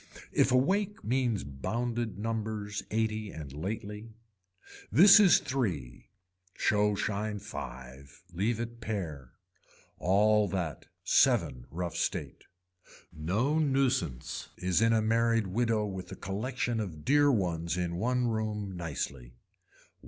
If 0.31 0.51
a 0.51 0.57
wake 0.57 1.03
means 1.03 1.43
bounded 1.43 2.17
numbers 2.17 2.81
eighty 2.89 3.29
and 3.29 3.53
lately. 3.53 4.15
This 4.91 5.19
is 5.19 5.37
three, 5.37 6.09
show 6.55 6.95
shine 6.95 7.37
five, 7.37 8.23
leave 8.33 8.59
it 8.59 8.81
pare. 8.81 9.33
All 9.99 10.47
that. 10.47 10.87
Seven 11.03 11.67
rough 11.69 11.95
state. 11.95 12.45
No 13.13 13.59
nuisance 13.59 14.49
is 14.57 14.81
in 14.81 14.91
a 14.91 15.03
married 15.03 15.45
widow 15.45 15.85
with 15.85 16.11
a 16.11 16.15
collection 16.15 16.79
of 16.79 17.05
dear 17.05 17.31
ones 17.31 17.77
in 17.77 17.97
one 17.97 18.25
room 18.27 18.75
nicely. 18.75 19.35